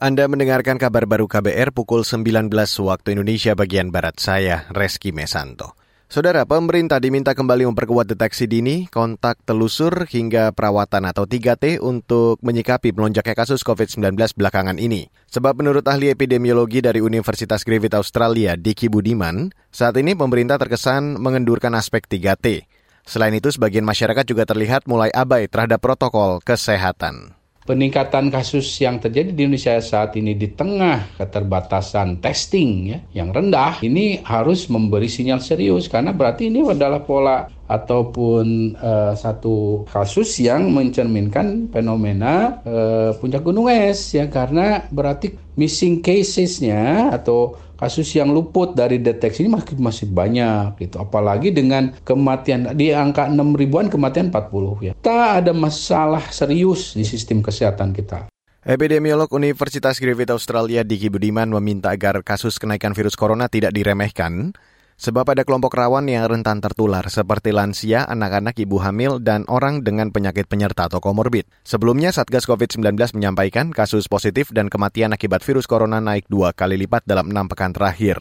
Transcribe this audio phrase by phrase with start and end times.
[0.00, 2.48] Anda mendengarkan kabar baru KBR pukul 19
[2.88, 5.76] waktu Indonesia bagian Barat saya, Reski Mesanto.
[6.08, 12.96] Saudara, pemerintah diminta kembali memperkuat deteksi dini, kontak telusur, hingga perawatan atau 3T untuk menyikapi
[12.96, 15.12] melonjaknya kasus COVID-19 belakangan ini.
[15.28, 21.76] Sebab menurut ahli epidemiologi dari Universitas Griffith Australia, Diki Budiman, saat ini pemerintah terkesan mengendurkan
[21.76, 22.64] aspek 3T.
[23.04, 29.30] Selain itu, sebagian masyarakat juga terlihat mulai abai terhadap protokol kesehatan peningkatan kasus yang terjadi
[29.30, 35.44] di Indonesia saat ini di tengah keterbatasan testing ya yang rendah ini harus memberi sinyal
[35.44, 43.46] serius karena berarti ini adalah pola ataupun uh, satu kasus yang mencerminkan fenomena uh, puncak
[43.46, 49.78] gunung es ya karena berarti missing casesnya atau kasus yang luput dari deteksi ini masih
[49.80, 51.00] masih banyak gitu.
[51.00, 54.92] Apalagi dengan kematian di angka 6 ribuan kematian 40 ya.
[54.98, 58.28] Kita ada masalah serius di sistem kesehatan kita.
[58.60, 64.52] Epidemiolog Universitas Griffith Australia Diki Budiman meminta agar kasus kenaikan virus corona tidak diremehkan
[65.00, 70.12] Sebab ada kelompok rawan yang rentan tertular seperti lansia, anak-anak, ibu hamil, dan orang dengan
[70.12, 71.48] penyakit penyerta atau komorbid.
[71.64, 77.08] Sebelumnya, Satgas COVID-19 menyampaikan kasus positif dan kematian akibat virus corona naik dua kali lipat
[77.08, 78.20] dalam enam pekan terakhir.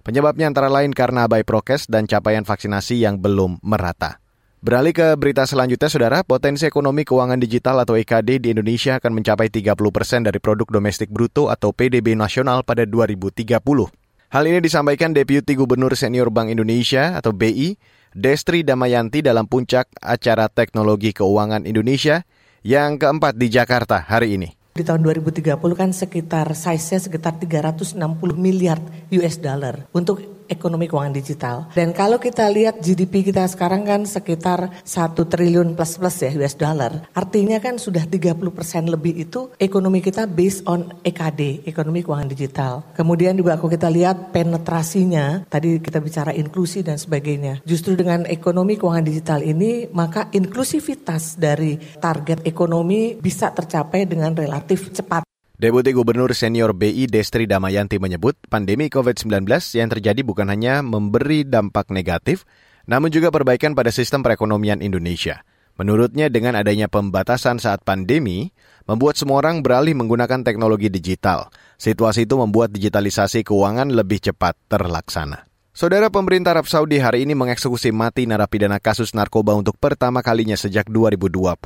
[0.00, 4.16] Penyebabnya antara lain karena abai prokes dan capaian vaksinasi yang belum merata.
[4.64, 9.52] Beralih ke berita selanjutnya, Saudara, potensi ekonomi keuangan digital atau EKD di Indonesia akan mencapai
[9.52, 14.03] 30 persen dari produk domestik bruto atau PDB nasional pada 2030.
[14.34, 17.78] Hal ini disampaikan Deputi Gubernur Senior Bank Indonesia atau BI,
[18.10, 22.26] Destri Damayanti dalam puncak acara Teknologi Keuangan Indonesia
[22.66, 24.50] yang keempat di Jakarta hari ini.
[24.74, 27.94] Di tahun 2030 kan sekitar size-nya sekitar 360
[28.34, 28.82] miliar
[29.14, 31.56] US dollar untuk ekonomi keuangan digital.
[31.72, 36.54] Dan kalau kita lihat GDP kita sekarang kan sekitar 1 triliun plus plus ya US
[36.54, 37.08] dollar.
[37.16, 38.38] Artinya kan sudah 30%
[38.86, 42.72] lebih itu ekonomi kita based on EKD, ekonomi keuangan digital.
[42.94, 47.64] Kemudian juga kalau kita lihat penetrasinya, tadi kita bicara inklusi dan sebagainya.
[47.64, 54.92] Justru dengan ekonomi keuangan digital ini, maka inklusivitas dari target ekonomi bisa tercapai dengan relatif
[54.92, 55.23] cepat.
[55.64, 59.48] Deputi Gubernur Senior BI Destri Damayanti menyebut pandemi COVID-19
[59.80, 62.44] yang terjadi bukan hanya memberi dampak negatif,
[62.84, 65.40] namun juga perbaikan pada sistem perekonomian Indonesia.
[65.80, 68.52] Menurutnya dengan adanya pembatasan saat pandemi,
[68.84, 71.48] membuat semua orang beralih menggunakan teknologi digital.
[71.80, 75.48] Situasi itu membuat digitalisasi keuangan lebih cepat terlaksana.
[75.72, 80.92] Saudara pemerintah Arab Saudi hari ini mengeksekusi mati narapidana kasus narkoba untuk pertama kalinya sejak
[80.92, 81.56] 2020.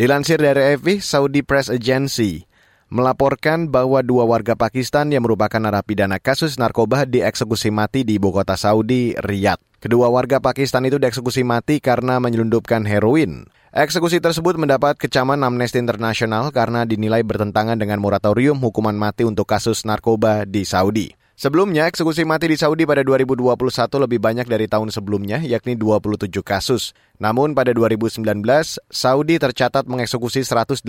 [0.00, 2.47] Dilansir dari AFP, Saudi Press Agency,
[2.88, 8.56] melaporkan bahwa dua warga Pakistan yang merupakan narapidana kasus narkoba dieksekusi mati di ibu kota
[8.56, 9.60] Saudi, Riyadh.
[9.78, 13.46] Kedua warga Pakistan itu dieksekusi mati karena menyelundupkan heroin.
[13.70, 19.86] Eksekusi tersebut mendapat kecaman Amnesty International karena dinilai bertentangan dengan moratorium hukuman mati untuk kasus
[19.86, 21.12] narkoba di Saudi.
[21.38, 23.54] Sebelumnya, eksekusi mati di Saudi pada 2021
[24.02, 26.98] lebih banyak dari tahun sebelumnya, yakni 27 kasus.
[27.22, 28.26] Namun pada 2019,
[28.90, 30.82] Saudi tercatat mengeksekusi 187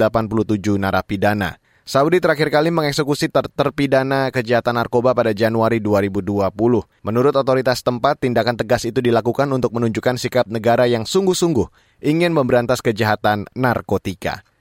[0.82, 1.62] narapidana.
[1.90, 6.54] Saudi terakhir kali mengeksekusi ter terpidana kejahatan narkoba pada Januari 2020.
[6.86, 11.66] Menurut otoritas tempat, tindakan tegas itu dilakukan untuk menunjukkan sikap negara yang sungguh-sungguh
[12.06, 14.46] ingin memberantas kejahatan narkotika.